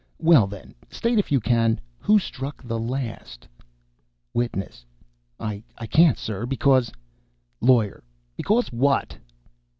"Well, 0.17 0.47
then, 0.47 0.73
state, 0.89 1.19
if 1.19 1.31
you 1.31 1.39
can, 1.39 1.79
who 1.99 2.17
struck 2.17 2.63
the 2.63 2.79
last." 2.79 3.47
WITNESS. 4.33 4.83
"I 5.39 5.61
can't, 5.91 6.17
sir, 6.17 6.47
because" 6.47 6.91
LAWYER. 7.61 8.03
"Because 8.35 8.69
what?" 8.69 9.15